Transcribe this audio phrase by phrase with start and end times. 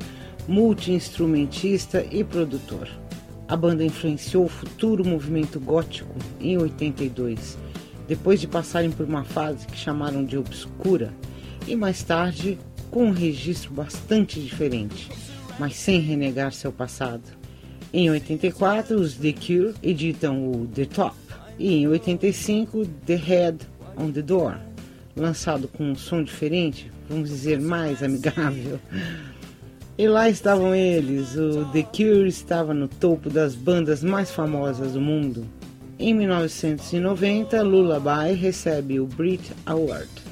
[0.48, 2.90] multi-instrumentista e produtor.
[3.48, 7.60] A banda influenciou o futuro movimento gótico em 82,
[8.08, 11.14] depois de passarem por uma fase que chamaram de obscura,
[11.68, 12.58] e mais tarde
[12.92, 15.10] com um registro bastante diferente,
[15.60, 17.24] mas sem renegar seu passado.
[17.94, 21.16] Em 84, os The Cure editam o The Top
[21.58, 23.58] e em 85, The Head
[23.98, 24.58] on the Door,
[25.16, 28.80] lançado com um som diferente, vamos dizer mais amigável.
[29.98, 35.00] E lá estavam eles, o The Cure estava no topo das bandas mais famosas do
[35.00, 35.46] mundo.
[35.98, 40.25] Em 1990, Lullaby recebe o Brit Award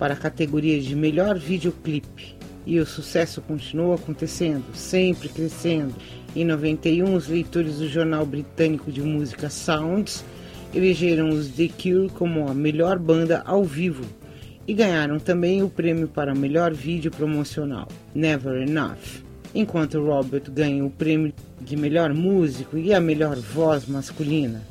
[0.00, 2.34] para a categoria de melhor videoclipe.
[2.66, 5.94] E o sucesso continuou acontecendo, sempre crescendo.
[6.34, 10.24] Em 91, os leitores do jornal britânico de música Sounds
[10.74, 14.04] elegeram os The Cure como a melhor banda ao vivo
[14.66, 19.24] e ganharam também o prêmio para melhor vídeo promocional, Never Enough.
[19.54, 24.62] Enquanto Robert ganha o prêmio de melhor músico e a melhor voz masculina.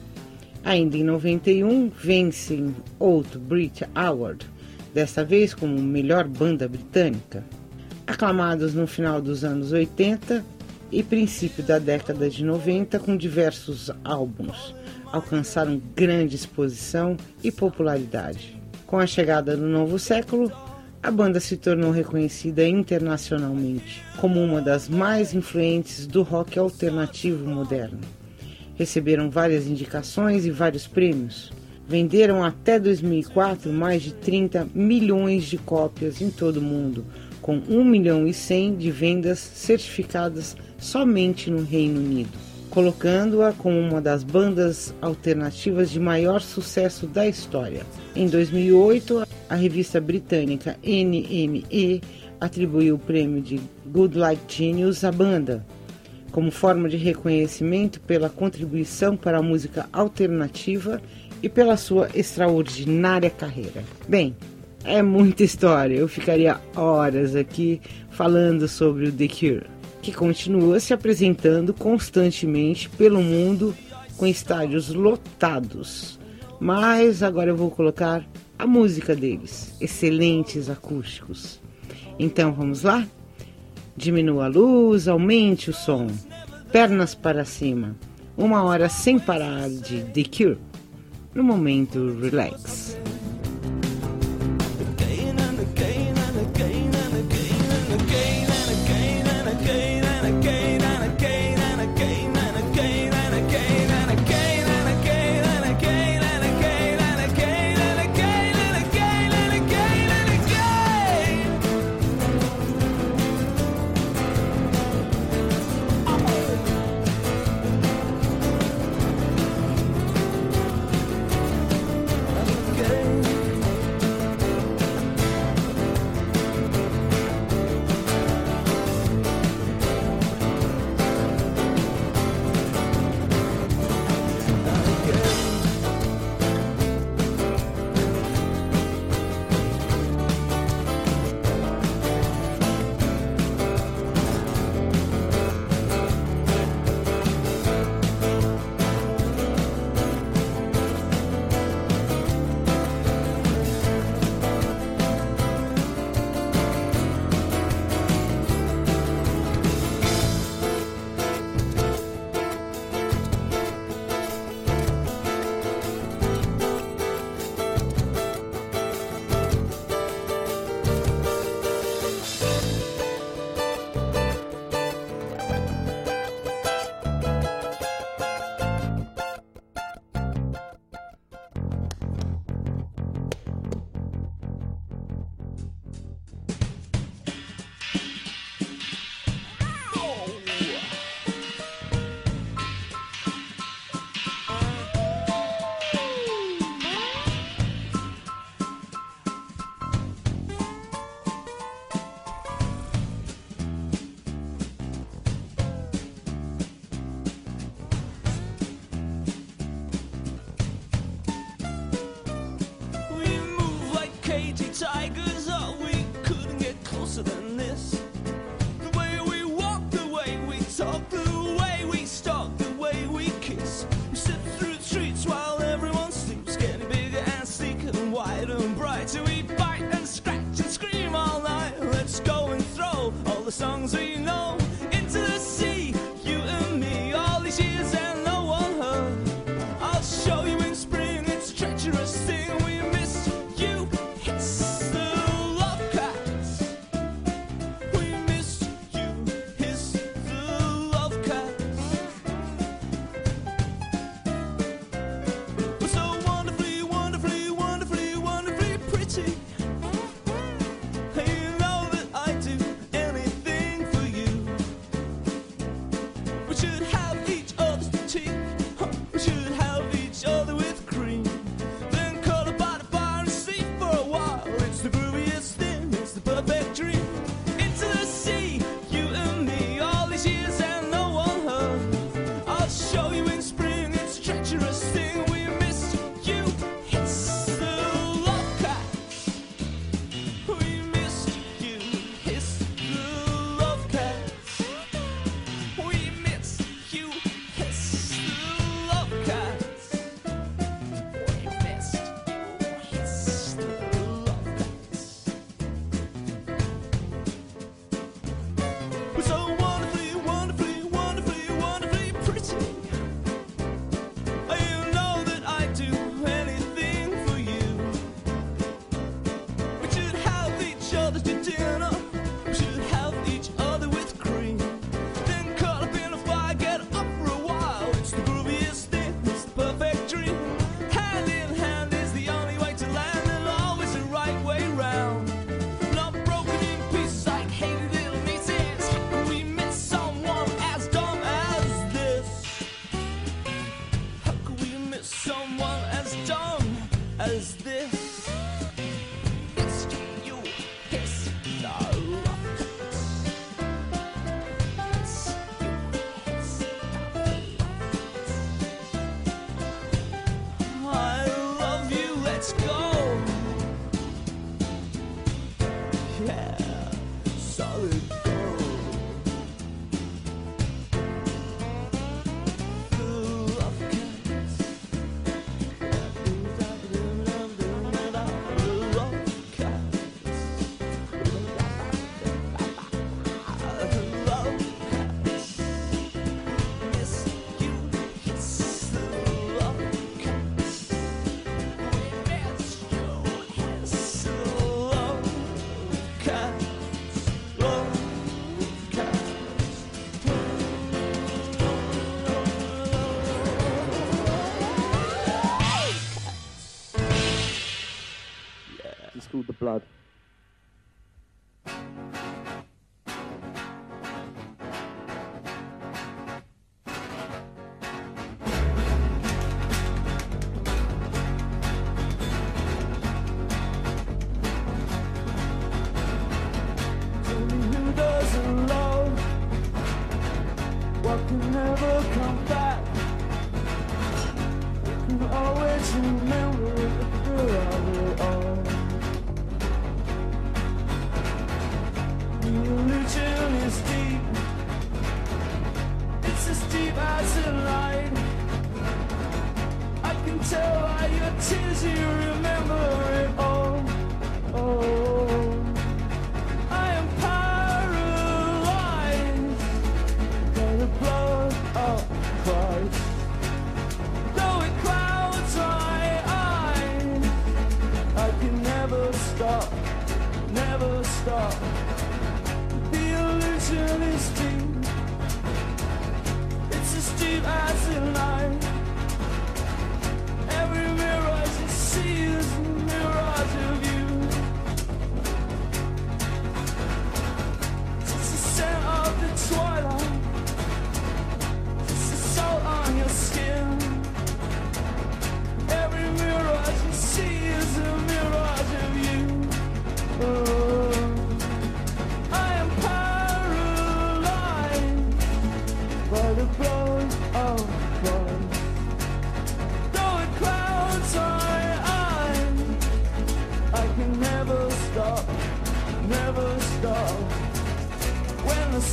[0.64, 4.48] Ainda em 91, vencem outro Brit Award
[4.94, 7.44] desta vez como melhor banda britânica.
[8.08, 10.44] Aclamados no final dos anos 80
[10.92, 14.74] e princípio da década de 90 com diversos álbuns,
[15.12, 18.60] alcançaram grande exposição e popularidade.
[18.88, 20.52] Com a chegada do novo século,
[21.02, 28.00] a banda se tornou reconhecida internacionalmente como uma das mais influentes do rock alternativo moderno.
[28.76, 31.52] Receberam várias indicações e vários prêmios,
[31.90, 37.04] venderam até 2004 mais de 30 milhões de cópias em todo o mundo,
[37.42, 42.30] com 1 milhão e 100 de vendas certificadas somente no Reino Unido,
[42.70, 47.82] colocando-a como uma das bandas alternativas de maior sucesso da história.
[48.16, 52.04] Em 2008, a revista britânica NME
[52.40, 55.66] atribuiu o prêmio de Good Like Genius à banda,
[56.32, 61.02] como forma de reconhecimento pela contribuição para a música alternativa
[61.42, 63.84] e pela sua extraordinária carreira.
[64.08, 64.36] Bem,
[64.84, 69.66] é muita história, eu ficaria horas aqui falando sobre o The Cure,
[70.02, 73.76] que continua se apresentando constantemente pelo mundo
[74.18, 76.20] com estádios lotados.
[76.60, 78.26] Mas agora eu vou colocar
[78.58, 81.62] a música deles, excelentes acústicos.
[82.18, 83.08] Então vamos lá?
[83.96, 86.08] Diminua a luz, aumente o som,
[86.72, 87.96] pernas para cima,
[88.38, 90.69] uma hora sem parar de The Cure
[91.34, 92.98] no momento relax.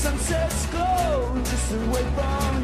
[0.06, 2.55] Sunsets glow just away from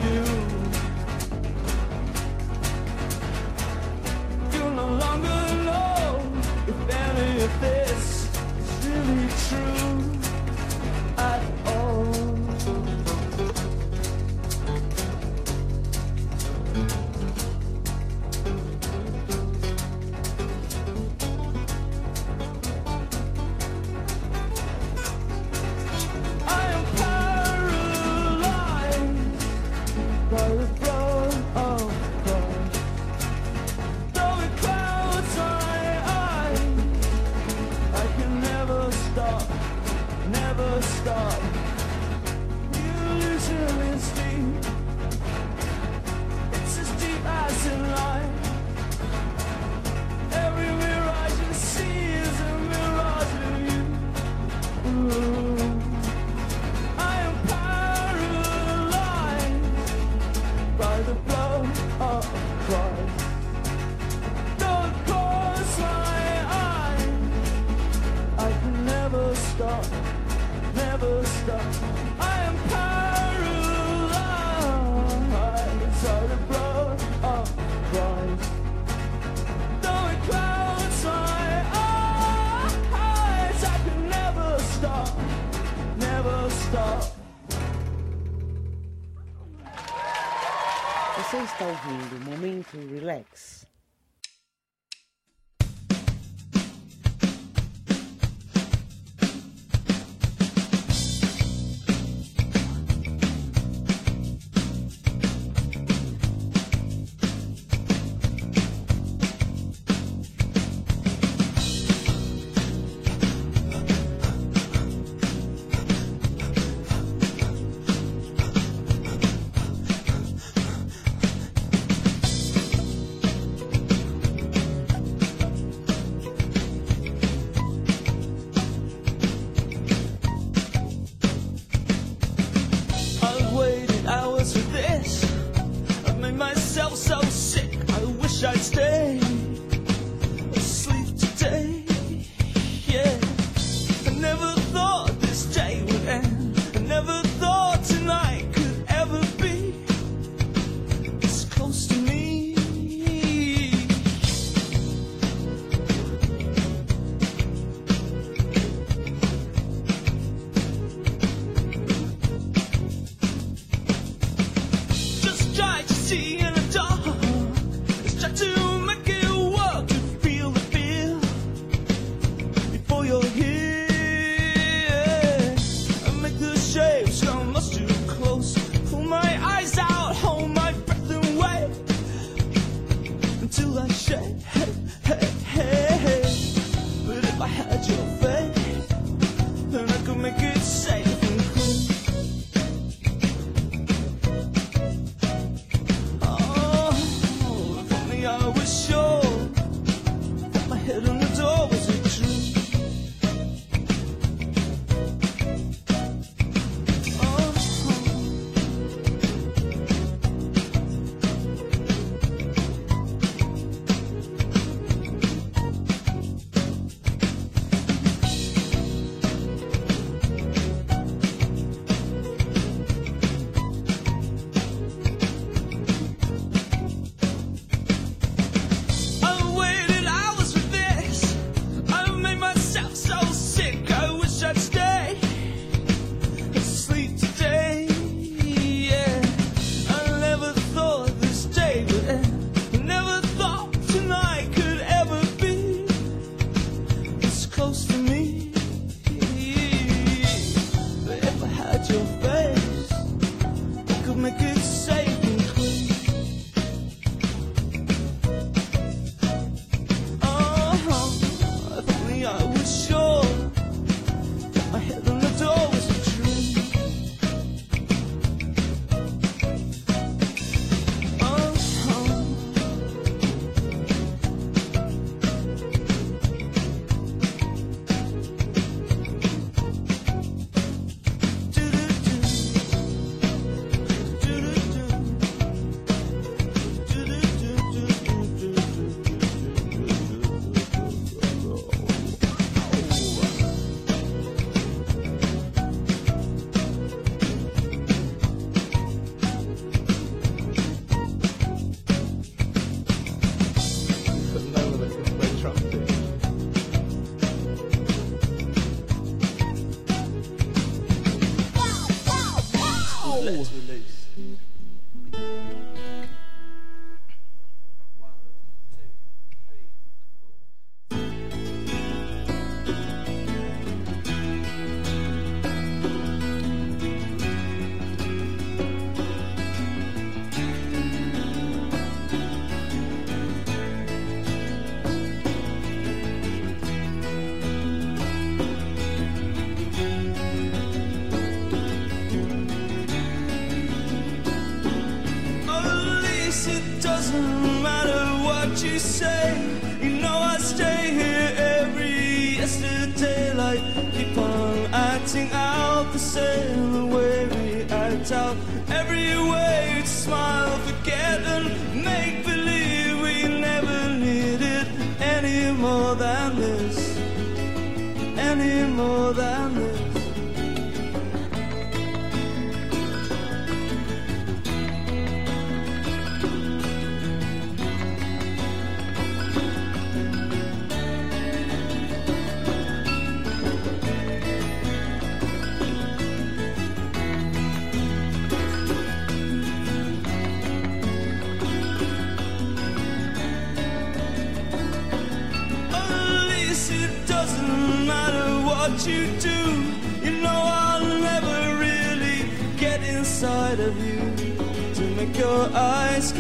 [91.53, 93.62] está ouvindo Momento Relax.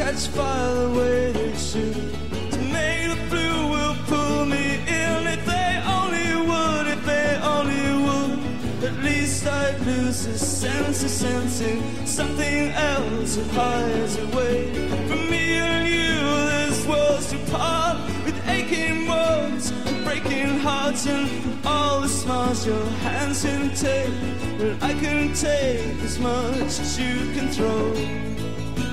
[0.05, 1.95] catch fire the way they shoot.
[2.51, 4.67] Tomato blue will pull me
[5.03, 8.38] in if they only would, if they only would.
[8.88, 14.59] At least I'd lose the sense of sensing something else that hides away
[15.09, 16.15] from me and you.
[16.51, 21.29] This world's too part with aching words and breaking hearts and
[21.65, 24.15] all the smiles your hands can take.
[24.59, 28.32] But I can take as much as you can throw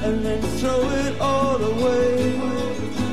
[0.10, 3.09] and then throw it all away.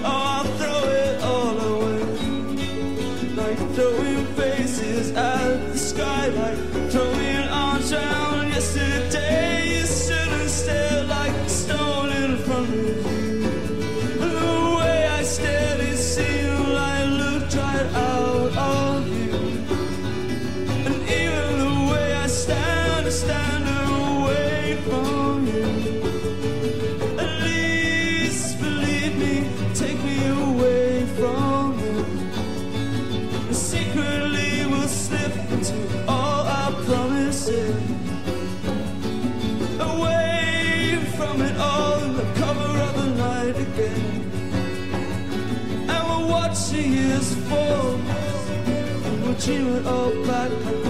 [49.47, 50.86] cheer it up, but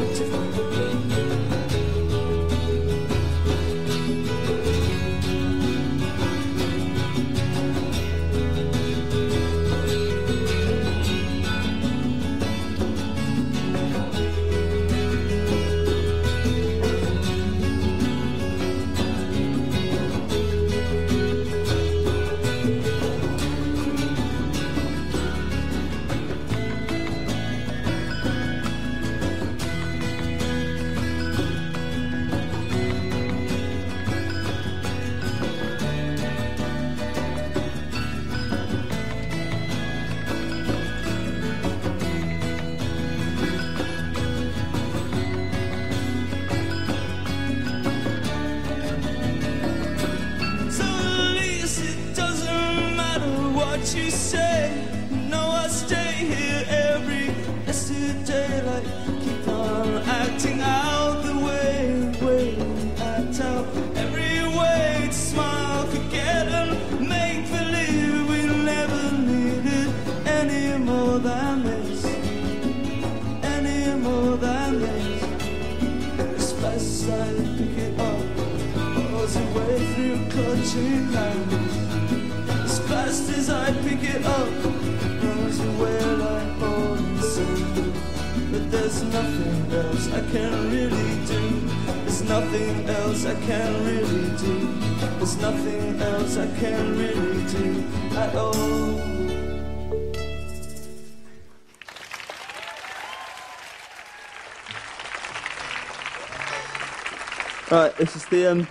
[107.98, 108.68] this is the um,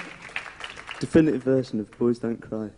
[1.00, 2.70] definitive version of Boys Don't Cry.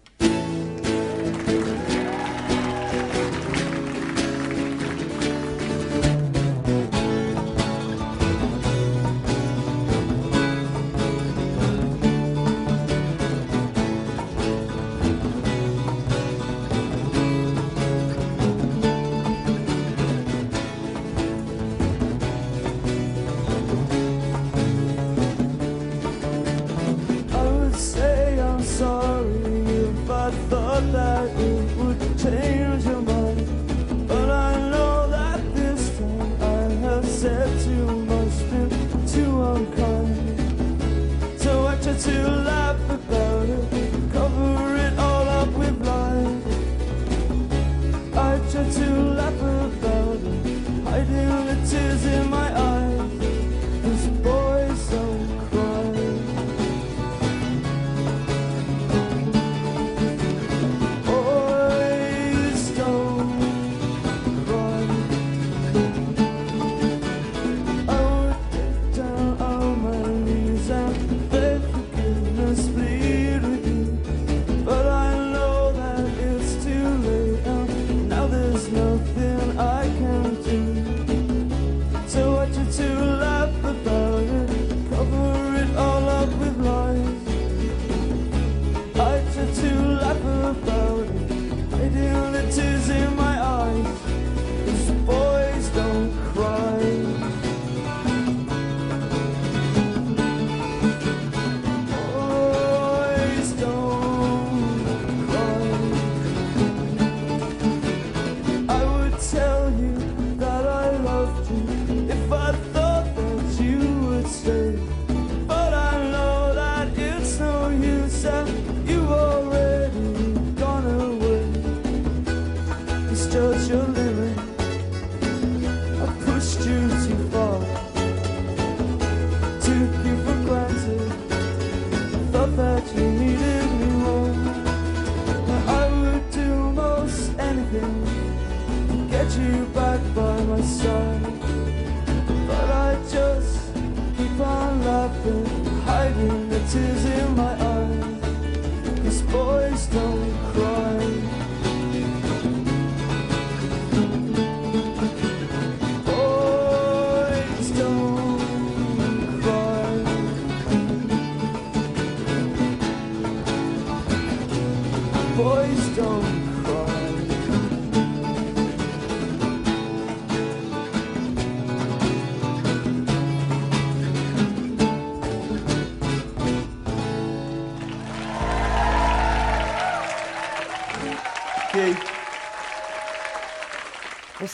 [139.35, 141.36] you back by my side.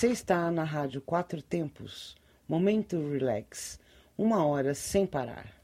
[0.03, 3.79] Você está na Rádio Quatro Tempos, Momento Relax,
[4.17, 5.62] uma hora sem parar.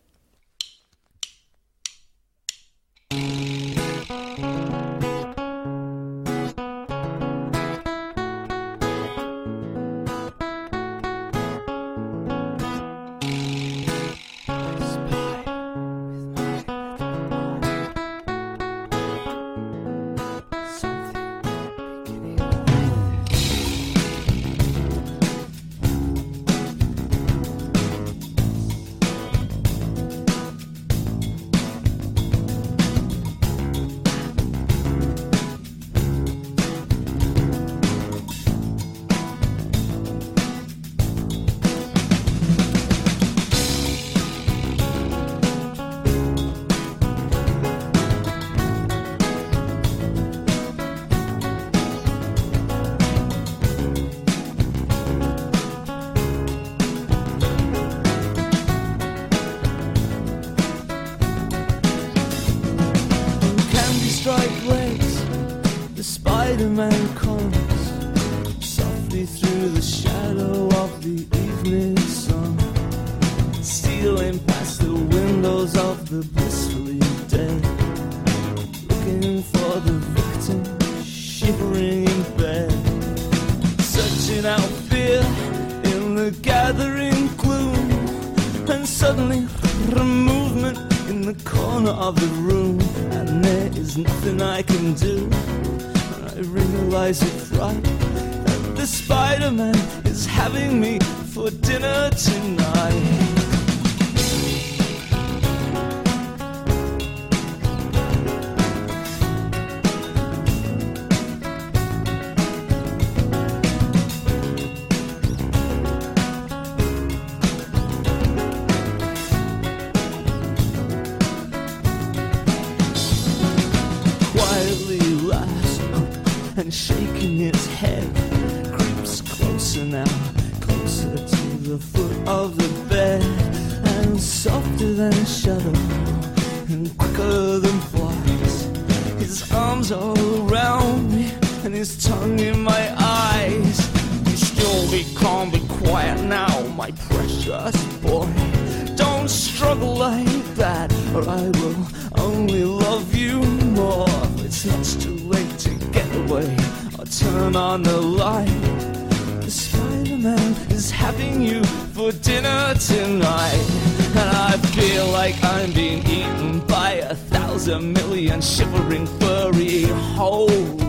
[165.12, 169.84] like I'm being eaten by a thousand million shivering furry
[170.16, 170.82] holes.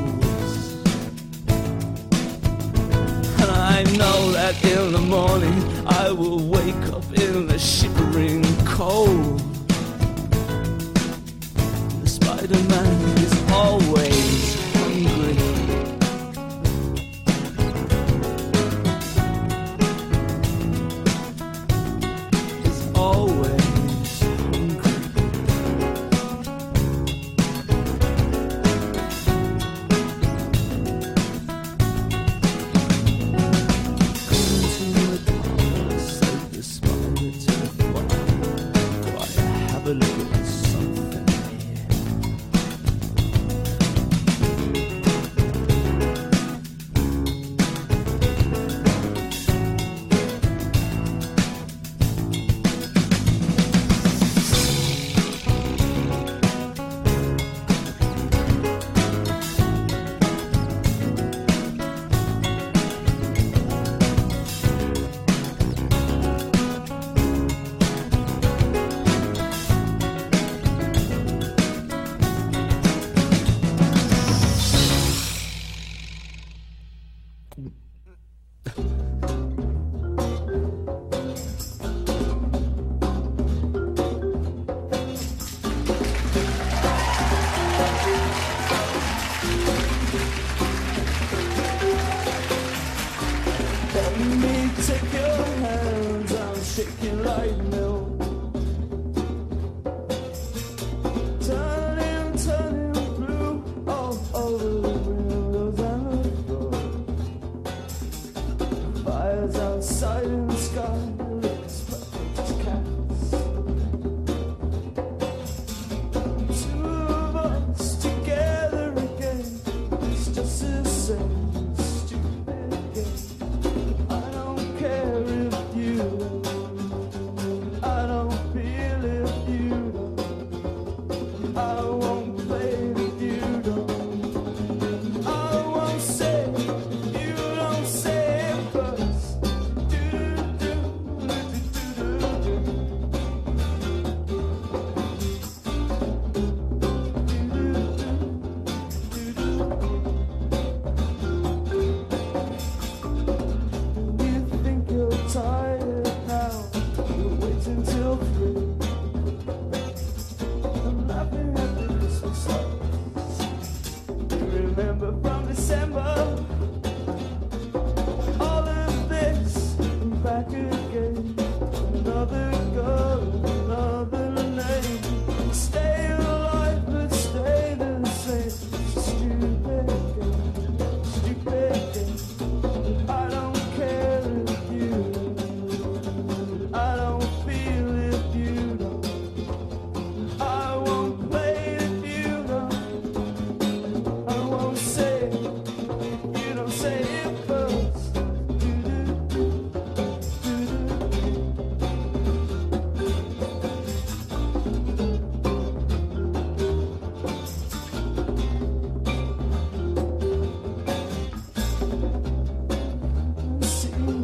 [3.40, 9.40] And I know that in the morning I will wake up in the shivering cold.
[12.02, 13.99] The Spider Man is always.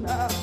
[0.07, 0.36] now.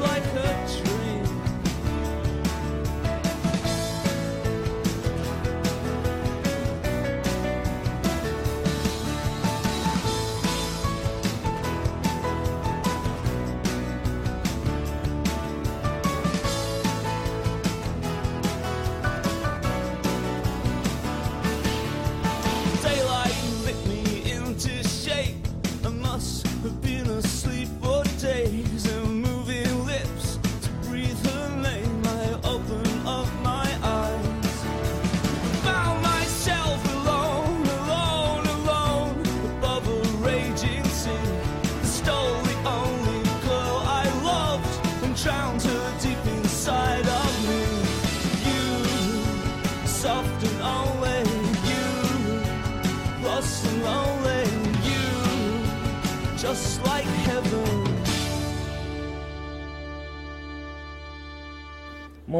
[0.00, 0.47] life.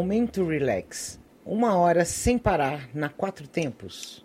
[0.08, 1.20] Momento Relax.
[1.44, 4.24] Uma hora sem parar na quatro tempos.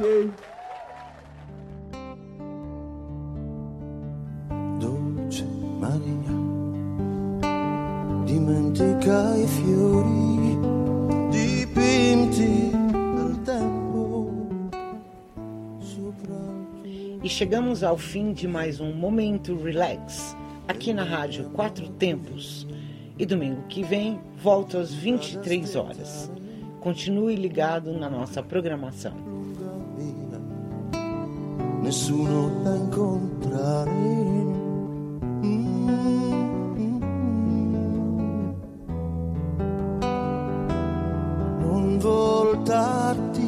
[0.00, 0.30] Okay.
[4.78, 5.44] Dolce
[5.80, 6.34] Maria,
[8.24, 10.56] dimentica i fiori
[11.30, 12.70] dipinti
[13.16, 14.30] dal tempo
[17.20, 20.36] E chegamos ao fim de mais um Momento Relax,
[20.68, 22.68] aqui na Rádio Quatro Tempos.
[23.18, 26.30] E domingo que vem, volto às 23 horas.
[26.78, 29.37] Continue ligado na nossa programação.
[31.88, 33.90] Nessuno da incontrare.
[35.42, 35.88] Mm.
[41.60, 43.47] Non voltarti